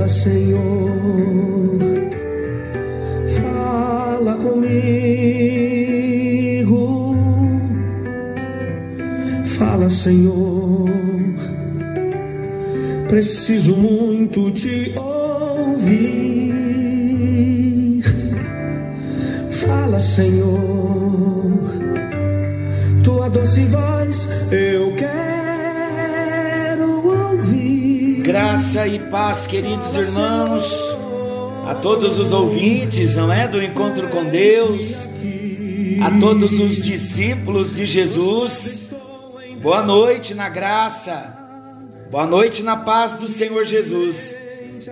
[0.00, 1.78] Fala, Senhor,
[3.36, 4.74] fala comigo.
[9.44, 10.88] Fala, Senhor,
[13.08, 16.54] preciso muito te ouvir.
[19.50, 20.69] Fala, Senhor,
[28.60, 30.94] Graça e paz, queridos irmãos,
[31.66, 33.48] a todos os ouvintes, não é?
[33.48, 35.08] Do encontro com Deus,
[36.02, 38.90] a todos os discípulos de Jesus,
[39.62, 41.38] boa noite na graça,
[42.10, 44.36] boa noite na paz do Senhor Jesus.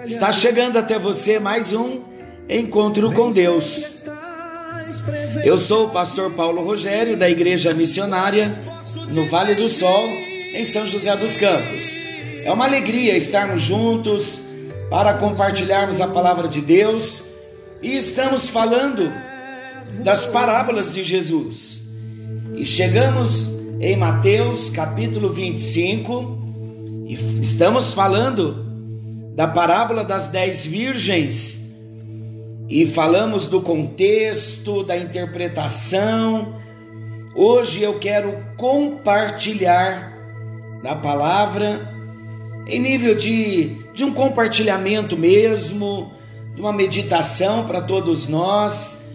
[0.02, 2.00] Está chegando até você mais um
[2.48, 4.02] encontro com Deus.
[5.44, 8.50] Eu sou o pastor Paulo Rogério, da Igreja Missionária,
[9.12, 10.06] no Vale do Sol,
[10.54, 12.08] em São José dos Campos.
[12.48, 14.40] É uma alegria estarmos juntos
[14.88, 17.24] para compartilharmos a palavra de Deus
[17.82, 19.12] e estamos falando
[20.02, 21.82] das parábolas de Jesus.
[22.54, 26.38] E chegamos em Mateus capítulo 25
[27.06, 28.64] e estamos falando
[29.34, 31.76] da parábola das dez virgens
[32.66, 36.54] e falamos do contexto, da interpretação.
[37.36, 40.16] Hoje eu quero compartilhar
[40.82, 41.97] da palavra
[42.68, 46.12] em nível de, de um compartilhamento mesmo,
[46.54, 49.06] de uma meditação para todos nós,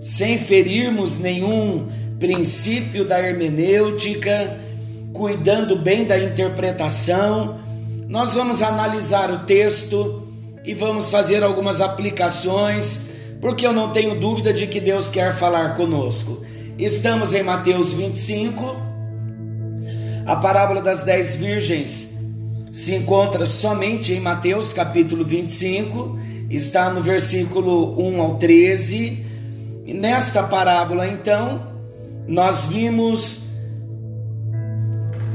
[0.00, 4.58] sem ferirmos nenhum princípio da hermenêutica,
[5.12, 7.60] cuidando bem da interpretação.
[8.08, 10.26] Nós vamos analisar o texto
[10.64, 13.10] e vamos fazer algumas aplicações,
[13.42, 16.42] porque eu não tenho dúvida de que Deus quer falar conosco.
[16.78, 18.74] Estamos em Mateus 25,
[20.24, 22.15] a parábola das dez virgens
[22.76, 26.18] se encontra somente em Mateus capítulo 25,
[26.50, 29.24] está no versículo 1 ao 13.
[29.86, 31.72] E nesta parábola, então,
[32.28, 33.44] nós vimos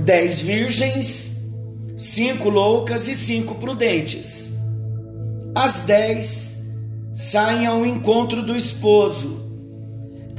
[0.06, 1.52] dez virgens,
[1.98, 4.60] cinco loucas e cinco prudentes.
[5.56, 6.70] As dez
[7.12, 9.50] saem ao encontro do esposo.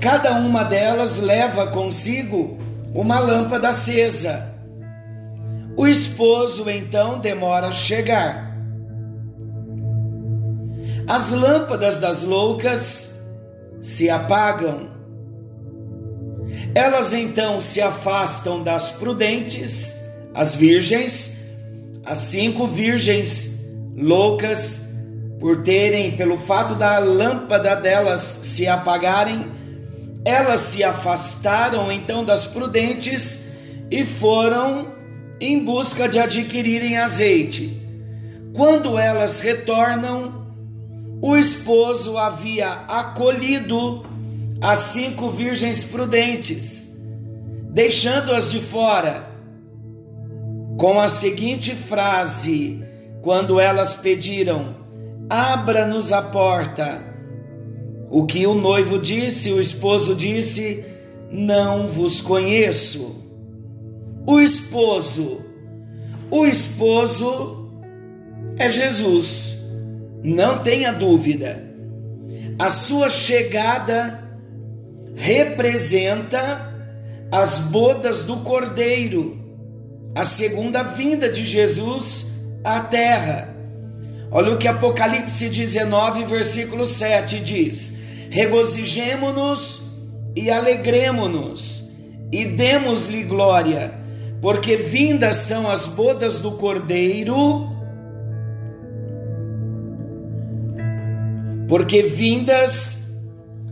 [0.00, 2.56] Cada uma delas leva consigo
[2.94, 4.51] uma lâmpada acesa.
[5.76, 8.56] O esposo então demora a chegar.
[11.06, 13.26] As lâmpadas das loucas
[13.80, 14.90] se apagam.
[16.74, 20.00] Elas então se afastam das prudentes,
[20.34, 21.42] as virgens,
[22.04, 23.60] as cinco virgens
[23.96, 24.92] loucas
[25.40, 29.50] por terem, pelo fato da lâmpada delas se apagarem,
[30.24, 33.50] elas se afastaram então das prudentes
[33.90, 34.92] e foram
[35.42, 37.76] em busca de adquirirem azeite.
[38.54, 40.46] Quando elas retornam,
[41.20, 44.04] o esposo havia acolhido
[44.60, 46.96] as cinco virgens prudentes,
[47.72, 49.28] deixando-as de fora,
[50.78, 52.80] com a seguinte frase,
[53.20, 54.76] quando elas pediram:
[55.28, 57.02] abra-nos a porta.
[58.08, 60.84] O que o noivo disse, o esposo disse:
[61.32, 63.21] Não vos conheço.
[64.26, 65.44] O esposo,
[66.30, 67.70] o esposo
[68.56, 69.58] é Jesus,
[70.22, 71.62] não tenha dúvida.
[72.58, 74.22] A sua chegada
[75.16, 76.72] representa
[77.32, 79.38] as bodas do Cordeiro,
[80.14, 82.26] a segunda vinda de Jesus
[82.62, 83.56] à terra.
[84.30, 89.92] Olha o que Apocalipse 19, versículo 7 diz: Regozijemo-nos
[90.36, 91.90] e alegremo-nos
[92.32, 93.92] e demos-lhe glória,
[94.42, 97.70] porque vindas são as bodas do Cordeiro,
[101.66, 103.16] porque vindas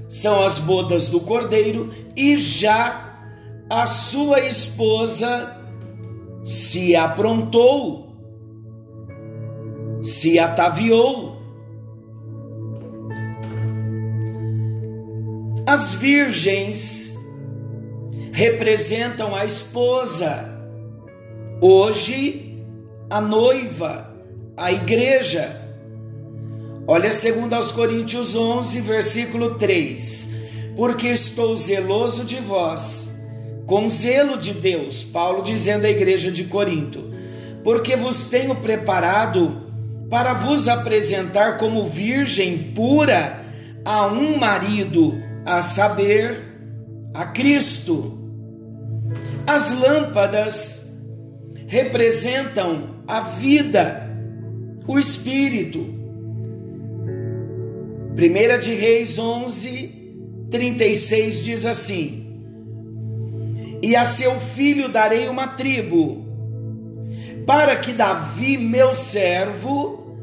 [0.09, 1.91] são as bodas do Cordeiro.
[2.17, 3.19] E já
[3.69, 5.59] a sua esposa
[6.45, 8.11] se aprontou
[10.03, 11.39] se ataviou.
[15.67, 17.15] As virgens
[18.33, 20.50] representam a esposa,
[21.61, 22.65] hoje
[23.11, 24.15] a noiva,
[24.57, 25.61] a igreja.
[26.87, 30.43] Olha 2 Coríntios 11, versículo 3:
[30.75, 33.21] Porque estou zeloso de vós,
[33.67, 37.11] com zelo de Deus, Paulo dizendo à igreja de Corinto,
[37.63, 39.69] porque vos tenho preparado
[40.09, 43.45] para vos apresentar como virgem pura
[43.85, 45.15] a um marido,
[45.45, 46.43] a saber,
[47.15, 48.19] a Cristo.
[49.47, 50.90] As lâmpadas
[51.71, 54.11] representam a vida,
[54.89, 55.79] o Espírito.
[58.13, 62.43] 1 de Reis 11, 36 diz assim:
[63.81, 66.27] E a seu filho darei uma tribo,
[67.47, 70.17] para que Davi, meu servo,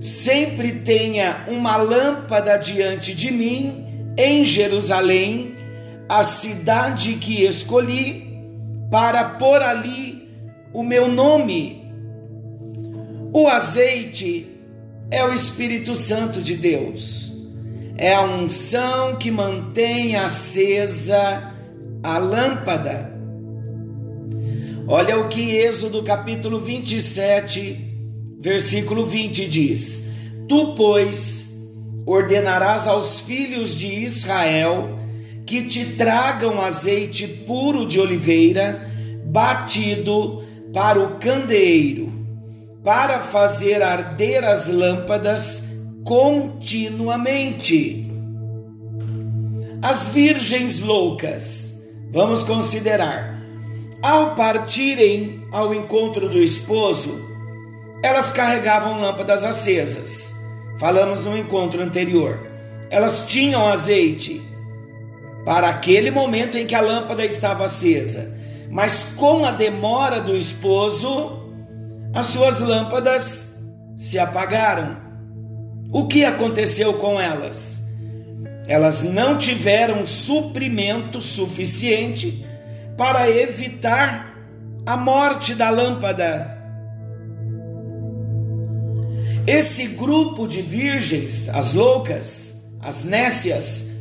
[0.00, 5.54] sempre tenha uma lâmpada diante de mim em Jerusalém,
[6.08, 8.24] a cidade que escolhi,
[8.90, 10.23] para pôr ali
[10.74, 11.84] o meu nome.
[13.32, 14.46] O azeite
[15.08, 17.32] é o Espírito Santo de Deus.
[17.96, 21.54] É a unção que mantém acesa
[22.02, 23.14] a lâmpada.
[24.86, 30.12] Olha o que Êxodo capítulo 27, versículo 20 diz:
[30.48, 31.62] Tu, pois,
[32.04, 34.98] ordenarás aos filhos de Israel
[35.46, 38.90] que te tragam azeite puro de oliveira,
[39.24, 40.43] batido
[40.74, 42.12] para o candeeiro,
[42.82, 45.68] para fazer arder as lâmpadas
[46.04, 48.10] continuamente.
[49.80, 51.80] As virgens loucas,
[52.10, 53.40] vamos considerar,
[54.02, 57.22] ao partirem ao encontro do esposo,
[58.02, 60.34] elas carregavam lâmpadas acesas.
[60.78, 62.44] Falamos no encontro anterior.
[62.90, 64.42] Elas tinham azeite
[65.44, 68.43] para aquele momento em que a lâmpada estava acesa.
[68.74, 71.48] Mas com a demora do esposo,
[72.12, 73.62] as suas lâmpadas
[73.96, 74.96] se apagaram.
[75.92, 77.88] O que aconteceu com elas?
[78.66, 82.44] Elas não tiveram suprimento suficiente
[82.96, 84.34] para evitar
[84.84, 86.58] a morte da lâmpada.
[89.46, 93.98] Esse grupo de virgens, as loucas, as nécias,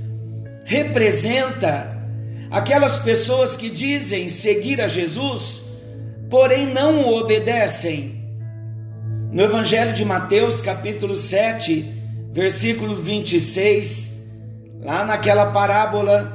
[0.66, 1.93] representa
[2.54, 5.74] aquelas pessoas que dizem seguir a Jesus,
[6.30, 8.30] porém não o obedecem.
[9.32, 11.84] No Evangelho de Mateus, capítulo 7,
[12.32, 14.32] versículo 26,
[14.84, 16.32] lá naquela parábola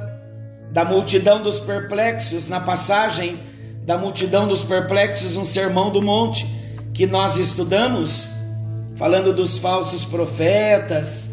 [0.73, 3.39] da multidão dos perplexos, na passagem
[3.85, 6.45] da multidão dos perplexos, um sermão do monte
[6.93, 8.27] que nós estudamos,
[8.97, 11.29] falando dos falsos profetas.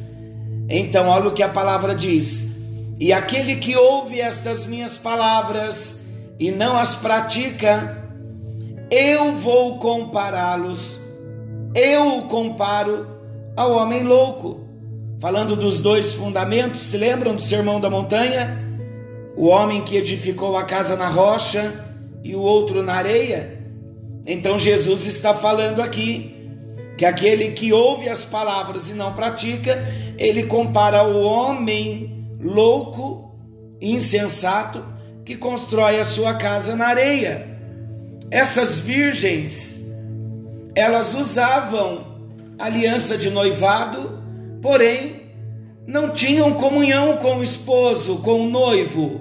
[0.68, 2.55] Então, olha o que a palavra diz:
[2.98, 6.06] e aquele que ouve estas minhas palavras
[6.38, 8.04] e não as pratica,
[8.90, 11.00] eu vou compará-los,
[11.74, 13.06] eu o comparo
[13.56, 14.60] ao homem louco.
[15.18, 18.64] Falando dos dois fundamentos, se lembram do sermão da montanha?
[19.36, 21.84] O homem que edificou a casa na rocha
[22.22, 23.62] e o outro na areia.
[24.26, 26.34] Então Jesus está falando aqui
[26.96, 29.86] que aquele que ouve as palavras e não pratica,
[30.18, 33.34] ele compara o homem louco,
[33.80, 34.84] insensato,
[35.24, 37.58] que constrói a sua casa na areia.
[38.30, 39.92] Essas virgens,
[40.74, 42.16] elas usavam
[42.58, 44.22] aliança de noivado,
[44.62, 45.26] porém
[45.86, 49.20] não tinham comunhão com o esposo, com o noivo.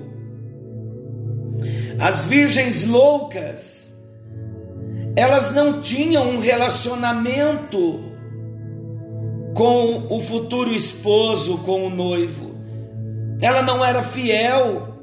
[1.99, 4.03] As virgens loucas,
[5.15, 8.03] elas não tinham um relacionamento
[9.53, 12.54] com o futuro esposo, com o noivo
[13.41, 14.95] ela não era fiel,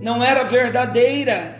[0.00, 1.56] não era verdadeira.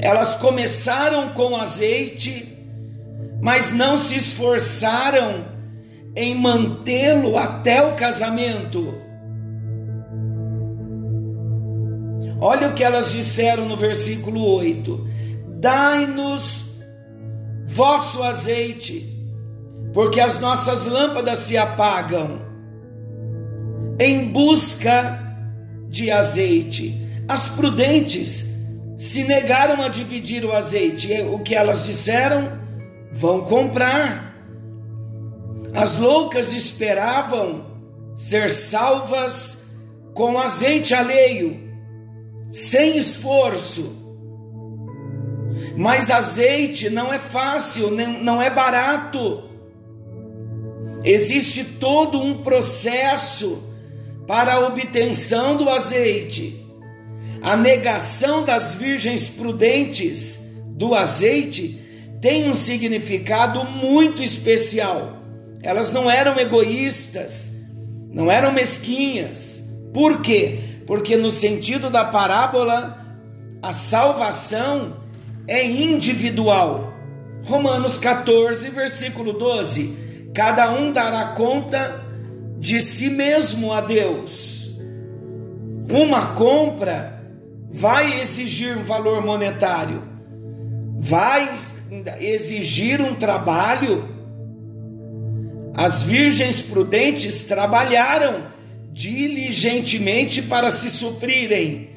[0.00, 2.58] Elas começaram com azeite,
[3.40, 5.44] mas não se esforçaram
[6.14, 8.94] em mantê-lo até o casamento.
[12.40, 15.06] Olha o que elas disseram no versículo 8:
[15.60, 16.80] Dai-nos
[17.66, 19.08] vosso azeite,
[19.92, 22.51] porque as nossas lâmpadas se apagam
[24.02, 25.20] em busca
[25.88, 27.06] de azeite.
[27.28, 28.52] As prudentes
[28.96, 31.12] se negaram a dividir o azeite.
[31.22, 32.58] O que elas disseram?
[33.12, 34.34] Vão comprar.
[35.72, 37.64] As loucas esperavam
[38.16, 39.76] ser salvas
[40.12, 41.58] com azeite alheio,
[42.50, 44.00] sem esforço.
[45.76, 49.44] Mas azeite não é fácil, não é barato.
[51.04, 53.71] Existe todo um processo
[54.26, 56.60] para a obtenção do azeite.
[57.42, 61.80] A negação das virgens prudentes do azeite
[62.20, 65.18] tem um significado muito especial.
[65.60, 67.52] Elas não eram egoístas,
[68.10, 69.72] não eram mesquinhas.
[69.92, 70.60] Por quê?
[70.86, 73.04] Porque, no sentido da parábola,
[73.60, 74.96] a salvação
[75.46, 76.92] é individual.
[77.44, 82.01] Romanos 14, versículo 12: Cada um dará conta
[82.62, 84.78] de si mesmo a Deus.
[85.90, 87.20] Uma compra
[87.68, 90.00] vai exigir um valor monetário,
[90.96, 91.52] vai
[92.20, 94.08] exigir um trabalho,
[95.74, 98.46] As virgens prudentes trabalharam
[98.92, 101.88] diligentemente para se suprirem.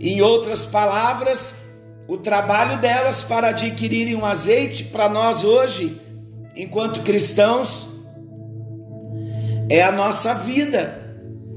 [0.00, 1.54] Em outras palavras,
[2.08, 6.00] o trabalho delas para adquirirem um azeite para nós hoje,
[6.56, 7.99] enquanto cristãos,
[9.70, 11.00] é a nossa vida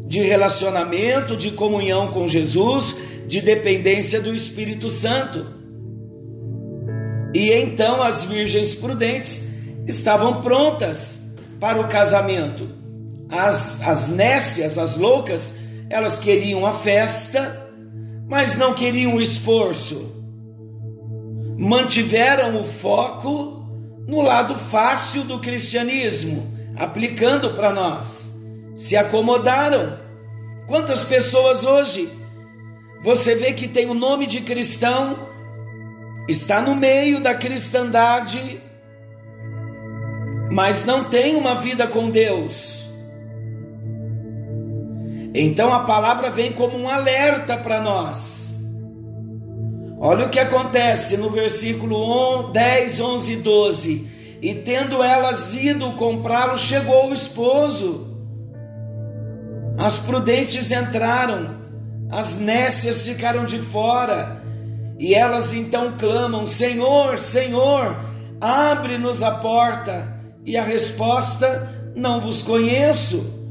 [0.05, 5.48] de relacionamento, de comunhão com Jesus, de dependência do Espírito Santo.
[7.34, 9.53] E então as virgens prudentes
[9.88, 12.70] estavam prontas para o casamento.
[13.29, 15.55] As, as nécias, as loucas,
[15.89, 17.67] elas queriam a festa,
[18.27, 20.13] mas não queriam o esforço.
[21.58, 23.65] Mantiveram o foco
[24.08, 28.34] no lado fácil do cristianismo, aplicando para nós.
[28.75, 30.01] Se acomodaram.
[30.68, 32.10] Quantas pessoas hoje
[33.03, 35.27] você vê que tem o nome de cristão,
[36.27, 38.62] está no meio da cristandade,
[40.50, 42.88] mas não tem uma vida com Deus.
[45.36, 48.53] Então a palavra vem como um alerta para nós.
[50.00, 54.08] Olha o que acontece no versículo 10, 11 e 12.
[54.44, 58.16] E tendo elas ido comprá-lo, chegou o esposo.
[59.78, 61.64] As prudentes entraram
[62.14, 64.40] as nécias ficaram de fora,
[65.00, 67.98] e elas então clamam: Senhor, Senhor,
[68.40, 70.14] abre-nos a porta.
[70.46, 73.42] E a resposta: Não vos conheço.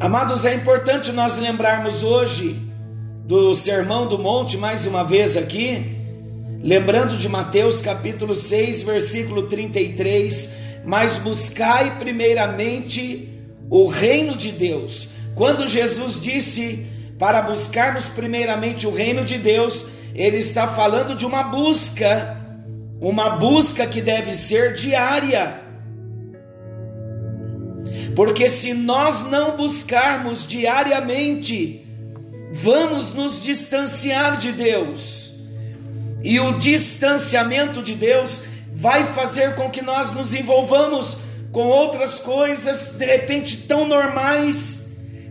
[0.00, 2.58] Amados, é importante nós lembrarmos hoje
[3.26, 6.01] do Sermão do Monte, mais uma vez aqui,
[6.62, 10.54] lembrando de Mateus capítulo 6, versículo 33,
[10.84, 13.28] mas buscai primeiramente
[13.68, 16.86] o reino de Deus quando Jesus disse
[17.18, 22.36] para buscarmos primeiramente o reino de Deus, ele está falando de uma busca,
[23.00, 25.60] uma busca que deve ser diária.
[28.14, 31.86] Porque se nós não buscarmos diariamente,
[32.52, 35.31] vamos nos distanciar de Deus.
[36.22, 41.18] E o distanciamento de Deus vai fazer com que nós nos envolvamos
[41.50, 44.82] com outras coisas de repente tão normais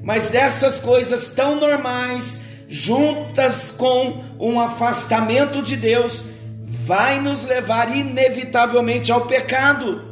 [0.04, 6.24] mas dessas coisas tão normais, juntas com um afastamento de Deus,
[6.64, 10.10] vai nos levar inevitavelmente ao pecado.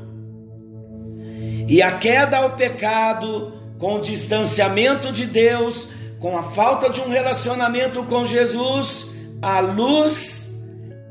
[1.67, 7.09] E a queda ao pecado, com o distanciamento de Deus, com a falta de um
[7.09, 10.48] relacionamento com Jesus, a luz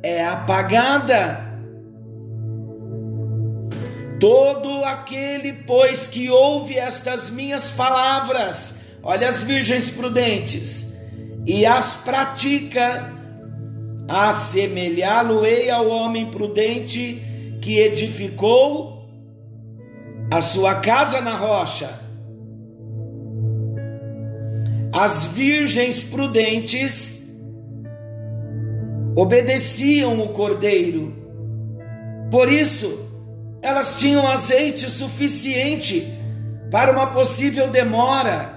[0.03, 1.47] é apagada.
[4.21, 10.97] Todo aquele, pois, que ouve estas minhas palavras, olha as virgens prudentes,
[11.47, 13.13] e as pratica,
[14.09, 17.23] assemelhá-lo-ei ao homem prudente
[17.61, 18.99] que edificou
[20.31, 21.89] a sua casa na rocha.
[24.93, 27.28] As virgens prudentes
[29.21, 31.13] obedeciam o cordeiro,
[32.31, 33.09] por isso,
[33.61, 36.07] elas tinham azeite suficiente
[36.71, 38.53] para uma possível demora.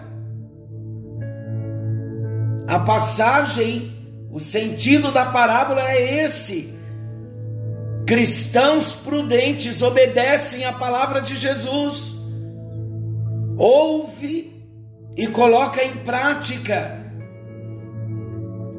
[2.68, 3.92] A passagem,
[4.32, 6.80] o sentido da parábola é esse.
[8.06, 12.14] Cristãos prudentes obedecem à palavra de Jesus,
[13.58, 14.64] ouve
[15.18, 17.01] e coloca em prática.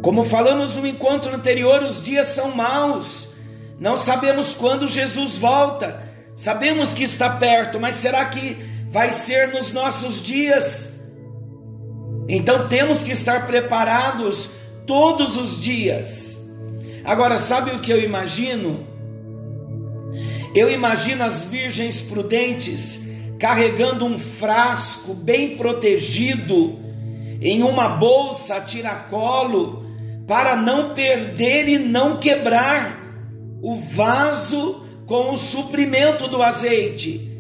[0.03, 3.35] Como falamos no encontro anterior, os dias são maus,
[3.79, 8.57] não sabemos quando Jesus volta Sabemos que está perto, mas será que
[8.89, 11.03] vai ser nos nossos dias?
[12.29, 14.57] Então temos que estar preparados
[14.87, 16.51] todos os dias.
[17.05, 18.87] Agora, sabe o que eu imagino?
[20.55, 26.79] Eu imagino as virgens prudentes carregando um frasco bem protegido
[27.41, 29.82] em uma bolsa tiracolo
[30.27, 33.01] para não perder e não quebrar
[33.61, 37.31] o vaso com o suprimento do azeite.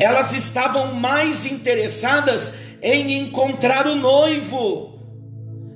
[0.00, 4.98] Elas estavam mais interessadas em encontrar o noivo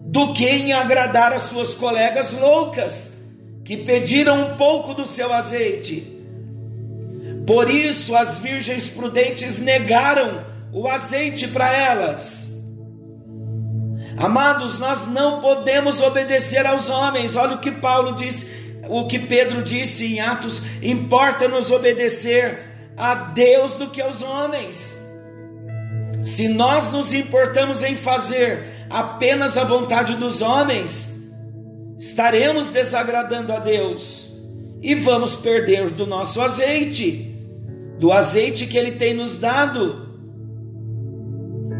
[0.06, 3.24] do que em agradar as suas colegas loucas
[3.64, 6.22] que pediram um pouco do seu azeite.
[7.46, 12.53] Por isso as virgens prudentes negaram o azeite para elas.
[14.16, 17.36] Amados, nós não podemos obedecer aos homens.
[17.36, 22.60] Olha o que Paulo diz o que Pedro disse em Atos: importa-nos obedecer
[22.96, 25.02] a Deus do que aos homens.
[26.22, 31.22] Se nós nos importamos em fazer apenas a vontade dos homens,
[31.98, 34.32] estaremos desagradando a Deus.
[34.84, 37.34] e vamos perder do nosso azeite,
[37.98, 40.03] do azeite que Ele tem nos dado.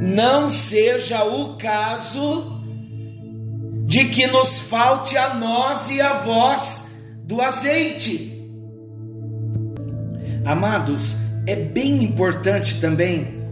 [0.01, 2.61] Não seja o caso
[3.87, 8.33] de que nos falte a nós e a vós do azeite.
[10.45, 11.15] Amados,
[11.47, 13.43] é bem importante também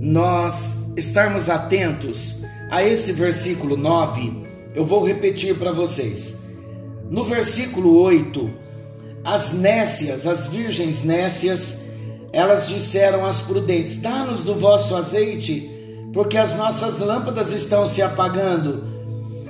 [0.00, 4.44] nós estarmos atentos a esse versículo 9.
[4.74, 6.44] Eu vou repetir para vocês.
[7.10, 8.50] No versículo 8,
[9.24, 11.84] as nécias, as virgens nécias,
[12.32, 15.70] elas disseram às prudentes: Dá-nos do vosso azeite,
[16.14, 18.84] porque as nossas lâmpadas estão se apagando.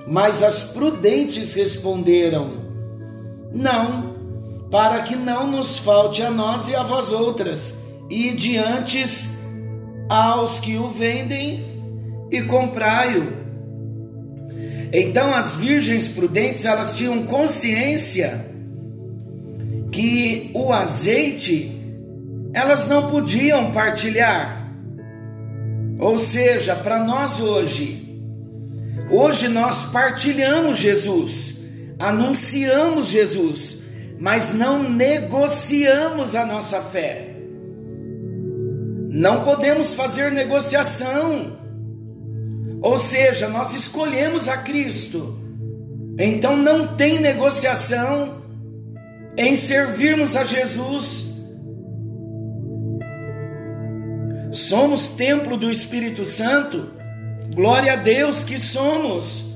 [0.08, 2.54] Mas as prudentes responderam:
[3.52, 4.14] Não,
[4.70, 7.74] para que não nos falte a nós e a vós outras,
[8.10, 9.04] e diante
[10.08, 11.64] aos que o vendem
[12.30, 13.44] e comprai-o.
[14.92, 18.52] Então as virgens prudentes, elas tinham consciência
[19.90, 21.70] que o azeite
[22.54, 24.63] elas não podiam partilhar.
[26.04, 28.20] Ou seja, para nós hoje,
[29.10, 31.64] hoje nós partilhamos Jesus,
[31.98, 33.78] anunciamos Jesus,
[34.20, 37.36] mas não negociamos a nossa fé.
[39.08, 41.56] Não podemos fazer negociação.
[42.82, 45.38] Ou seja, nós escolhemos a Cristo.
[46.18, 48.42] Então não tem negociação
[49.38, 51.33] em servirmos a Jesus.
[54.54, 56.88] Somos templo do Espírito Santo.
[57.56, 59.52] Glória a Deus que somos.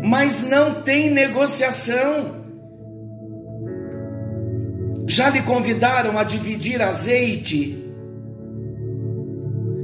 [0.00, 2.46] Mas não tem negociação.
[5.08, 7.84] Já lhe convidaram a dividir azeite?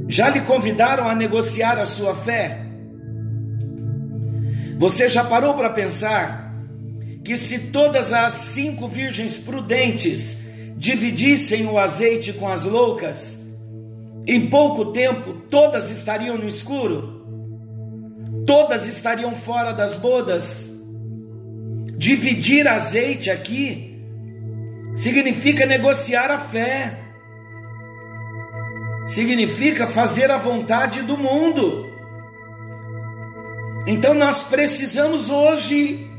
[0.07, 2.65] Já lhe convidaram a negociar a sua fé?
[4.77, 6.55] Você já parou para pensar
[7.25, 10.42] que se todas as cinco virgens prudentes
[10.83, 13.57] dividissem o azeite com as loucas,
[14.27, 17.23] em pouco tempo todas estariam no escuro?
[18.45, 20.83] Todas estariam fora das bodas?
[21.95, 23.97] Dividir azeite aqui
[24.93, 26.99] significa negociar a fé,
[29.07, 31.89] significa fazer a vontade do mundo.
[33.87, 36.11] Então nós precisamos hoje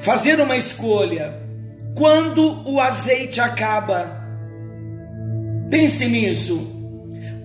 [0.00, 1.49] fazer uma escolha.
[1.96, 4.20] Quando o azeite acaba,
[5.70, 6.78] pense nisso.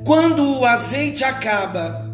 [0.05, 2.05] Quando o azeite acaba,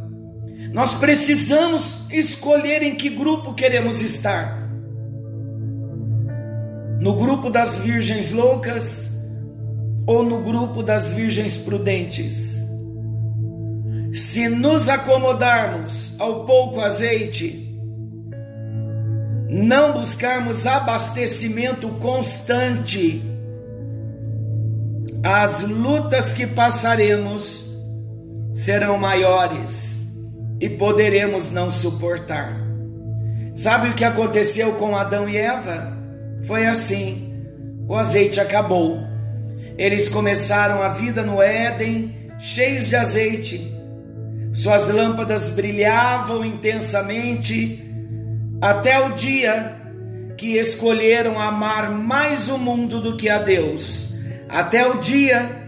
[0.73, 4.61] nós precisamos escolher em que grupo queremos estar
[7.01, 9.11] no grupo das virgens loucas
[10.05, 12.63] ou no grupo das virgens prudentes.
[14.13, 17.70] Se nos acomodarmos ao pouco azeite,
[19.53, 23.21] não buscarmos abastecimento constante,
[25.21, 27.69] as lutas que passaremos
[28.53, 30.17] serão maiores
[30.57, 32.61] e poderemos não suportar.
[33.53, 35.97] Sabe o que aconteceu com Adão e Eva?
[36.43, 37.33] Foi assim.
[37.89, 38.99] O azeite acabou.
[39.77, 43.69] Eles começaram a vida no Éden, cheios de azeite.
[44.53, 47.90] Suas lâmpadas brilhavam intensamente
[48.61, 49.75] até o dia
[50.37, 54.13] que escolheram amar mais o mundo do que a Deus.
[54.47, 55.61] Até o dia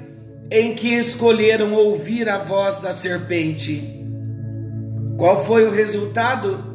[0.52, 4.04] em que escolheram ouvir a voz da serpente.
[5.18, 6.72] Qual foi o resultado?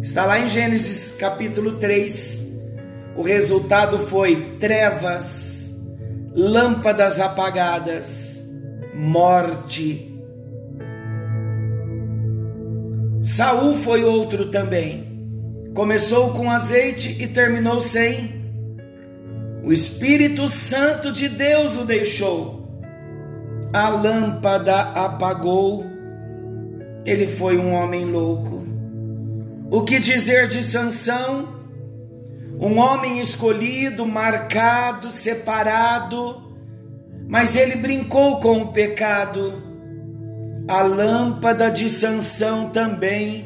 [0.00, 2.52] Está lá em Gênesis capítulo 3
[3.14, 5.78] o resultado foi trevas,
[6.34, 8.42] lâmpadas apagadas,
[8.94, 10.11] morte.
[13.22, 15.10] Saul foi outro também.
[15.74, 18.42] Começou com azeite e terminou sem.
[19.64, 22.68] O Espírito Santo de Deus o deixou.
[23.72, 25.86] A lâmpada apagou.
[27.04, 28.62] Ele foi um homem louco.
[29.70, 31.62] O que dizer de Sansão?
[32.62, 36.40] um homem escolhido, marcado, separado,
[37.26, 39.71] mas ele brincou com o pecado.
[40.72, 43.44] A lâmpada de Sansão também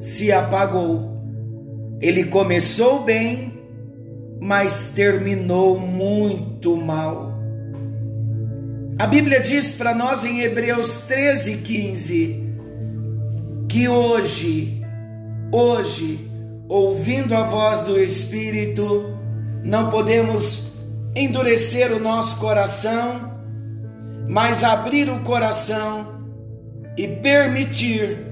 [0.00, 1.22] se apagou.
[2.00, 3.62] Ele começou bem,
[4.40, 7.32] mas terminou muito mal.
[8.98, 12.56] A Bíblia diz para nós em Hebreus 13, 15,
[13.68, 14.84] que hoje,
[15.52, 16.28] hoje,
[16.68, 19.16] ouvindo a voz do Espírito,
[19.62, 20.72] não podemos
[21.14, 23.32] endurecer o nosso coração,
[24.28, 26.13] mas abrir o coração
[26.96, 28.26] e permitir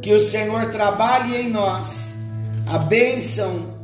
[0.00, 2.16] que o Senhor trabalhe em nós
[2.66, 3.74] a bênção,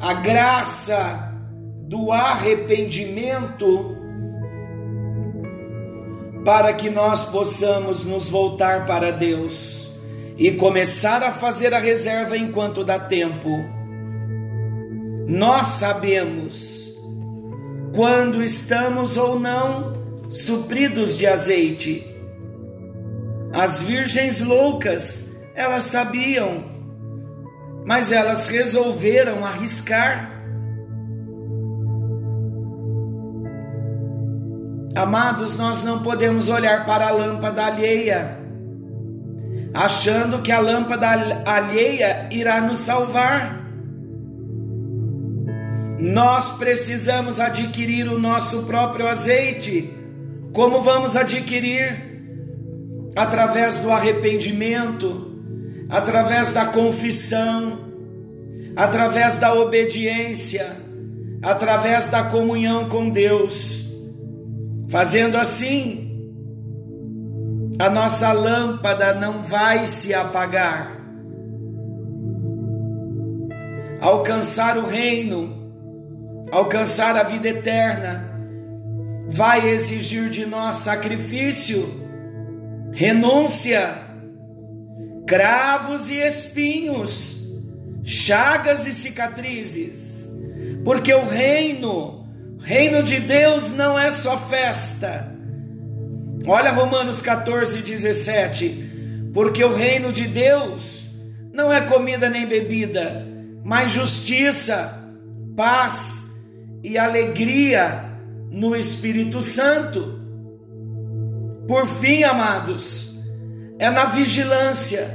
[0.00, 1.32] a graça
[1.82, 3.96] do arrependimento,
[6.44, 9.90] para que nós possamos nos voltar para Deus
[10.36, 13.50] e começar a fazer a reserva enquanto dá tempo.
[15.26, 16.94] Nós sabemos
[17.94, 19.94] quando estamos ou não
[20.30, 22.17] supridos de azeite.
[23.58, 26.62] As virgens loucas, elas sabiam,
[27.84, 30.30] mas elas resolveram arriscar.
[34.94, 38.38] Amados, nós não podemos olhar para a lâmpada alheia,
[39.74, 41.08] achando que a lâmpada
[41.44, 43.58] alheia irá nos salvar.
[45.98, 49.92] Nós precisamos adquirir o nosso próprio azeite.
[50.52, 52.07] Como vamos adquirir?
[53.18, 55.32] Através do arrependimento,
[55.88, 57.78] através da confissão,
[58.76, 60.76] através da obediência,
[61.42, 63.88] através da comunhão com Deus.
[64.88, 66.30] Fazendo assim,
[67.78, 70.96] a nossa lâmpada não vai se apagar.
[74.00, 75.58] Alcançar o reino
[76.50, 78.24] alcançar a vida eterna,
[79.28, 82.07] vai exigir de nós sacrifício,
[82.92, 84.06] renúncia,
[85.26, 87.48] cravos e espinhos,
[88.02, 90.32] chagas e cicatrizes,
[90.84, 92.26] porque o reino,
[92.60, 95.36] reino de Deus não é só festa.
[96.46, 98.88] Olha Romanos 14, 17.
[99.34, 101.10] Porque o reino de Deus
[101.52, 103.26] não é comida nem bebida,
[103.64, 105.12] mas justiça,
[105.56, 106.42] paz
[106.82, 108.04] e alegria
[108.50, 110.17] no Espírito Santo.
[111.68, 113.20] Por fim, amados,
[113.78, 115.06] é na vigilância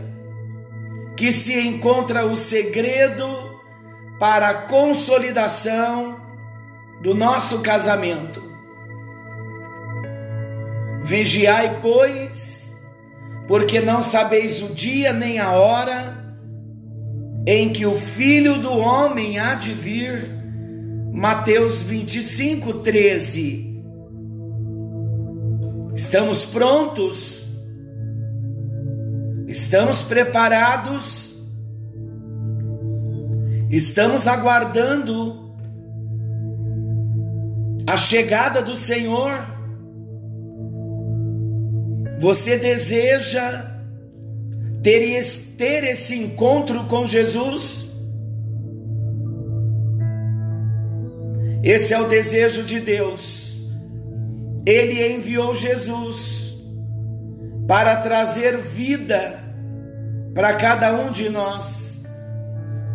[1.18, 3.28] que se encontra o segredo
[4.20, 6.22] para a consolidação
[7.02, 8.42] do nosso casamento.
[11.04, 12.80] Vigiai, pois,
[13.48, 16.24] porque não sabeis o dia nem a hora
[17.48, 20.32] em que o Filho do Homem há de vir
[21.12, 23.73] Mateus 25, 13.
[25.96, 27.44] Estamos prontos?
[29.48, 31.44] Estamos preparados?
[33.70, 35.56] Estamos aguardando
[37.86, 39.32] a chegada do Senhor?
[42.20, 43.72] Você deseja
[44.82, 45.22] ter,
[45.58, 47.92] ter esse encontro com Jesus?
[51.64, 53.53] Esse é o desejo de Deus.
[54.66, 56.64] Ele enviou Jesus
[57.68, 59.44] para trazer vida
[60.34, 62.06] para cada um de nós.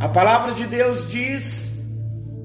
[0.00, 1.78] A palavra de Deus diz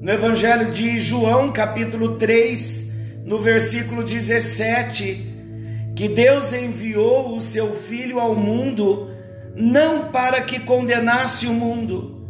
[0.00, 2.92] no Evangelho de João, capítulo 3,
[3.24, 9.10] no versículo 17, que Deus enviou o seu Filho ao mundo
[9.56, 12.26] não para que condenasse o mundo,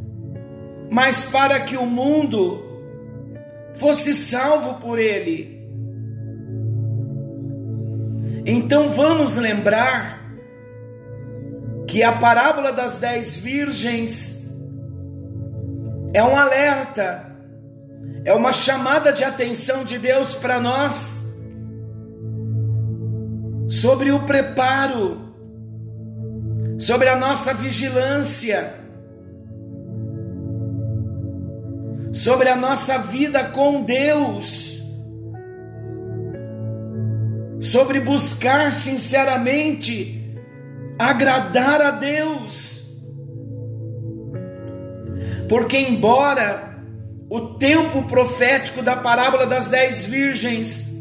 [0.91, 2.63] mas para que o mundo
[3.75, 5.54] fosse salvo por ele.
[8.47, 10.23] Então vamos lembrar
[11.87, 14.55] que a parábola das dez virgens
[16.13, 17.37] é um alerta,
[18.25, 21.25] é uma chamada de atenção de Deus para nós
[23.69, 25.35] sobre o preparo,
[26.79, 28.85] sobre a nossa vigilância
[32.15, 34.74] sobre a nossa vida com Deus,
[37.65, 40.39] sobre buscar sinceramente
[40.99, 42.85] agradar a Deus.
[45.49, 46.79] Porque, embora
[47.29, 50.93] o tempo profético da parábola das dez virgens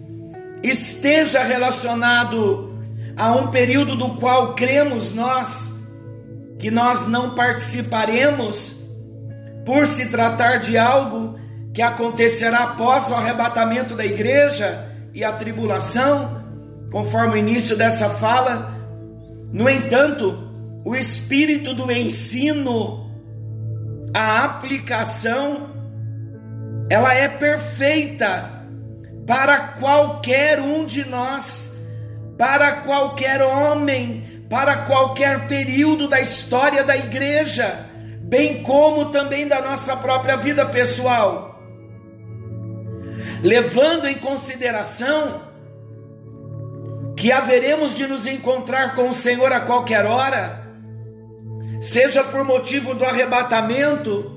[0.63, 2.73] esteja relacionado
[3.17, 5.71] a um período do qual cremos nós
[6.57, 8.83] que nós não participaremos,
[9.65, 11.37] por se tratar de algo
[11.73, 16.42] que acontecerá após o arrebatamento da igreja e a tribulação,
[16.93, 18.71] conforme o início dessa fala.
[19.51, 20.47] No entanto,
[20.85, 23.11] o espírito do ensino,
[24.13, 25.71] a aplicação,
[26.89, 28.63] ela é perfeita
[29.25, 31.85] para qualquer um de nós,
[32.37, 39.95] para qualquer homem, para qualquer período da história da igreja bem como também da nossa
[39.95, 41.61] própria vida pessoal,
[43.43, 45.52] levando em consideração
[47.23, 50.61] que haveremos de nos encontrar com o Senhor a qualquer hora,
[51.79, 54.29] seja por motivo do arrebatamento,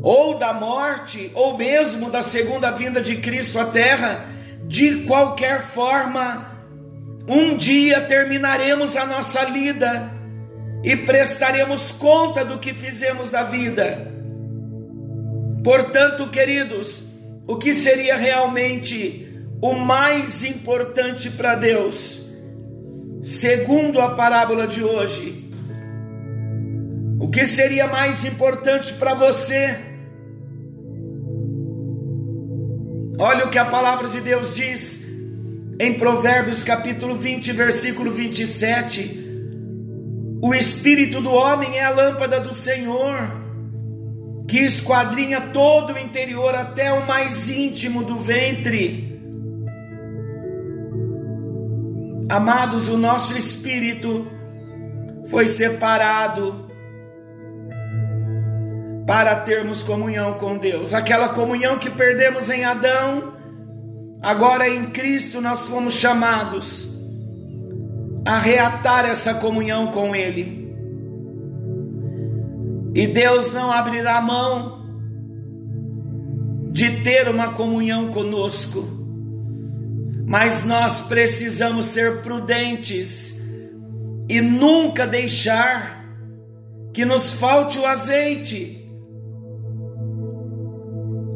[0.00, 4.24] ou da morte, ou mesmo da segunda vinda de Cristo à terra,
[4.68, 6.48] de qualquer forma,
[7.26, 10.12] um dia terminaremos a nossa lida
[10.84, 14.12] e prestaremos conta do que fizemos da vida.
[15.64, 17.02] Portanto, queridos,
[17.48, 19.27] o que seria realmente
[19.60, 22.26] o mais importante para Deus,
[23.22, 25.50] segundo a parábola de hoje?
[27.20, 29.76] O que seria mais importante para você?
[33.18, 35.08] Olha o que a palavra de Deus diz
[35.80, 39.26] em Provérbios capítulo 20, versículo 27.
[40.40, 43.16] O espírito do homem é a lâmpada do Senhor,
[44.48, 49.07] que esquadrinha todo o interior até o mais íntimo do ventre.
[52.28, 54.26] Amados, o nosso espírito
[55.28, 56.68] foi separado
[59.06, 60.92] para termos comunhão com Deus.
[60.92, 63.32] Aquela comunhão que perdemos em Adão,
[64.20, 66.94] agora em Cristo nós fomos chamados
[68.26, 70.68] a reatar essa comunhão com Ele.
[72.94, 74.84] E Deus não abrirá mão
[76.70, 78.97] de ter uma comunhão conosco,
[80.28, 83.44] mas nós precisamos ser prudentes
[84.28, 86.04] e nunca deixar
[86.92, 88.78] que nos falte o azeite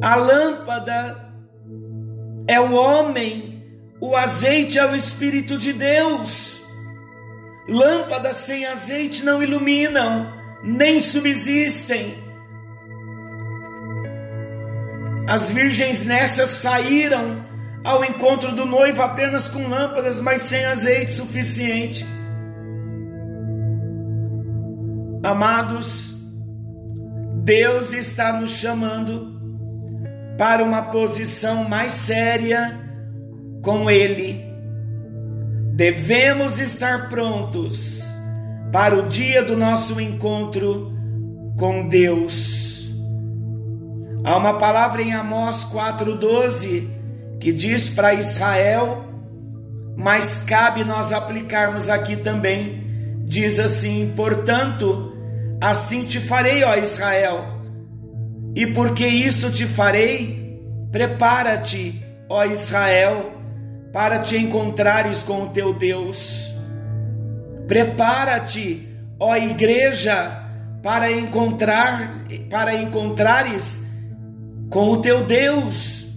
[0.03, 1.33] a lâmpada
[2.49, 3.65] é o homem,
[4.01, 6.65] o azeite é o Espírito de Deus.
[7.69, 10.27] Lâmpadas sem azeite não iluminam,
[10.65, 12.21] nem subsistem.
[15.29, 17.45] As virgens nessas saíram
[17.85, 22.07] ao encontro do noivo apenas com lâmpadas, mas sem azeite suficiente.
[25.25, 26.17] Amados,
[27.45, 29.41] Deus está nos chamando
[30.39, 32.81] para uma posição mais séria
[33.63, 34.45] com Ele.
[35.75, 38.03] Devemos estar prontos
[38.73, 40.93] para o dia do nosso encontro
[41.59, 42.93] com Deus.
[44.25, 47.02] Há uma palavra em Amós 4,12
[47.43, 49.05] que diz para Israel,
[49.97, 52.83] mas cabe nós aplicarmos aqui também.
[53.27, 55.13] Diz assim: portanto,
[55.61, 57.53] assim te farei, ó Israel
[58.55, 63.33] e porque isso te farei, prepara-te, ó Israel,
[63.93, 66.55] para te encontrares com o teu Deus.
[67.67, 70.39] Prepara-te, ó igreja,
[70.83, 73.87] para encontrar para encontrares
[74.69, 76.12] com o teu Deus.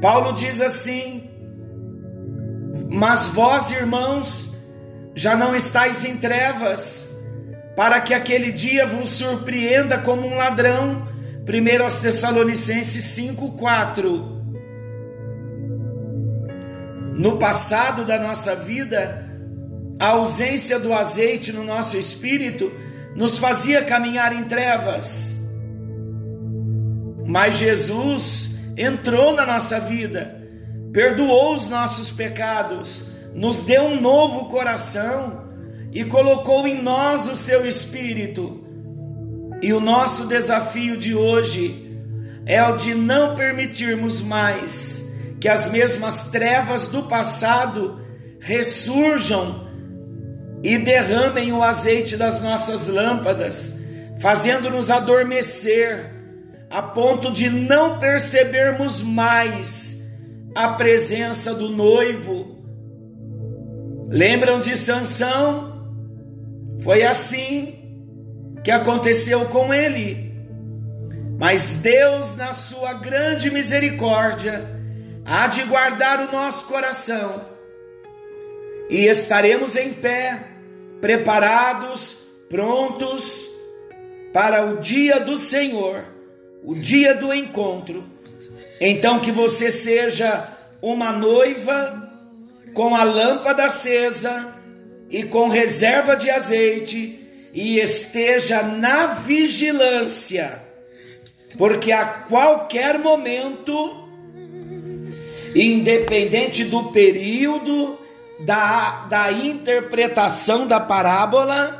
[0.00, 1.30] Paulo diz assim:
[2.90, 4.54] Mas vós, irmãos,
[5.14, 7.22] já não estáis em trevas,
[7.76, 11.08] para que aquele dia vos surpreenda como um ladrão.
[11.46, 14.40] 1 aos Tessalonicenses 5:4.
[17.14, 19.26] No passado da nossa vida,
[19.98, 22.72] a ausência do azeite no nosso espírito
[23.14, 25.50] nos fazia caminhar em trevas.
[27.26, 28.49] Mas Jesus
[28.80, 30.42] entrou na nossa vida,
[30.90, 35.44] perdoou os nossos pecados, nos deu um novo coração
[35.92, 38.64] e colocou em nós o seu espírito.
[39.60, 42.00] E o nosso desafio de hoje
[42.46, 48.00] é o de não permitirmos mais que as mesmas trevas do passado
[48.40, 49.68] ressurjam
[50.62, 53.82] e derramem o azeite das nossas lâmpadas,
[54.18, 56.19] fazendo-nos adormecer
[56.70, 60.08] a ponto de não percebermos mais
[60.54, 62.58] a presença do noivo.
[64.08, 65.90] Lembram de Sansão?
[66.80, 67.80] Foi assim
[68.62, 70.30] que aconteceu com ele.
[71.38, 74.68] Mas Deus, na sua grande misericórdia,
[75.24, 77.50] há de guardar o nosso coração
[78.90, 80.48] e estaremos em pé,
[81.00, 83.46] preparados, prontos
[84.32, 86.04] para o dia do Senhor,
[86.62, 88.04] o dia do encontro.
[88.80, 90.48] Então, que você seja
[90.80, 92.10] uma noiva
[92.72, 94.54] com a lâmpada acesa
[95.10, 97.18] e com reserva de azeite,
[97.52, 100.62] e esteja na vigilância,
[101.58, 104.08] porque a qualquer momento,
[105.54, 107.98] independente do período
[108.38, 111.79] da, da interpretação da parábola,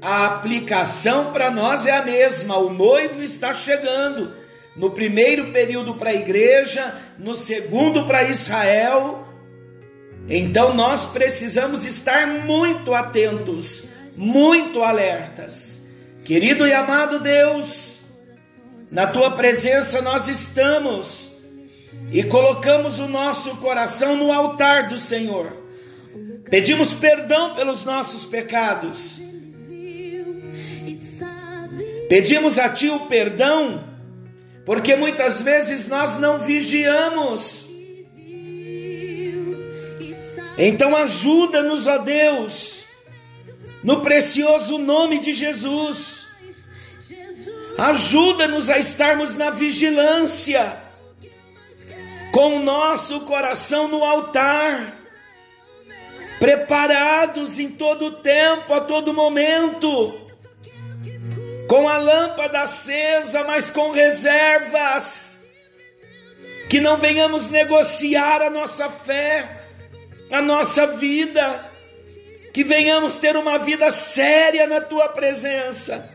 [0.00, 2.56] a aplicação para nós é a mesma.
[2.58, 4.32] O noivo está chegando.
[4.76, 9.26] No primeiro período para a igreja, no segundo para Israel,
[10.28, 15.88] então nós precisamos estar muito atentos, muito alertas.
[16.24, 18.00] Querido e amado Deus,
[18.92, 21.38] na tua presença nós estamos
[22.12, 25.56] e colocamos o nosso coração no altar do Senhor.
[26.48, 29.27] Pedimos perdão pelos nossos pecados.
[32.08, 33.84] Pedimos a Ti o perdão,
[34.64, 37.68] porque muitas vezes nós não vigiamos.
[40.56, 42.86] Então ajuda-nos, ó Deus,
[43.84, 46.26] no precioso nome de Jesus.
[47.78, 50.76] Ajuda-nos a estarmos na vigilância,
[52.32, 54.98] com o nosso coração no altar,
[56.40, 60.27] preparados em todo tempo, a todo momento,
[61.68, 65.46] com a lâmpada acesa, mas com reservas,
[66.70, 69.66] que não venhamos negociar a nossa fé,
[70.30, 71.70] a nossa vida,
[72.54, 76.10] que venhamos ter uma vida séria na tua presença.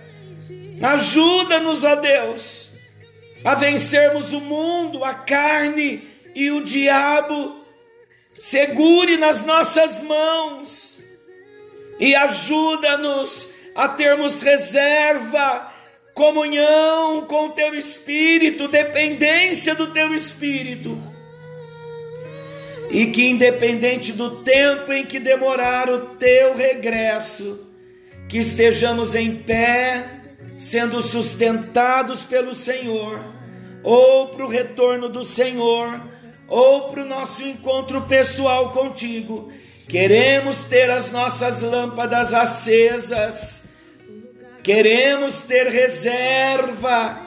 [0.82, 2.72] Ajuda-nos, ó Deus,
[3.46, 7.64] a vencermos o mundo, a carne e o diabo.
[8.36, 11.00] Segure nas nossas mãos
[12.00, 15.72] e ajuda-nos a termos reserva,
[16.14, 21.02] comunhão com o teu espírito, dependência do teu espírito.
[22.92, 27.72] E que, independente do tempo em que demorar o teu regresso,
[28.30, 30.22] que estejamos em pé
[30.58, 33.20] sendo sustentados pelo Senhor,
[33.84, 36.00] ou para o retorno do Senhor,
[36.48, 39.52] ou para o nosso encontro pessoal contigo.
[39.88, 43.63] Queremos ter as nossas lâmpadas acesas,
[44.64, 47.20] queremos ter reserva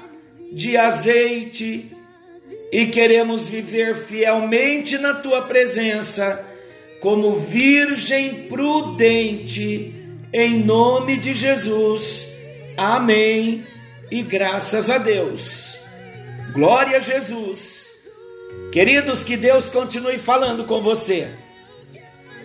[0.53, 1.95] de azeite
[2.73, 6.45] e queremos viver fielmente na tua presença,
[7.01, 9.95] como virgem prudente,
[10.33, 12.37] em nome de Jesus
[12.77, 13.67] Amém
[14.11, 15.79] e graças a Deus.
[16.53, 17.95] Glória a Jesus.
[18.71, 21.31] Queridos, que Deus continue falando com você.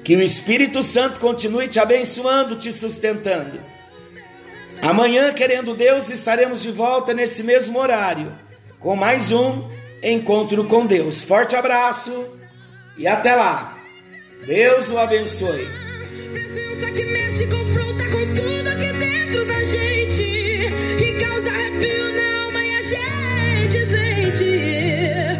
[0.05, 3.61] Que o Espírito Santo continue te abençoando, te sustentando.
[4.81, 8.33] Amanhã, querendo Deus, estaremos de volta nesse mesmo horário
[8.79, 9.69] com mais um
[10.01, 11.23] encontro com Deus.
[11.23, 12.39] Forte abraço
[12.97, 13.77] e até lá.
[14.45, 15.67] Deus o abençoe.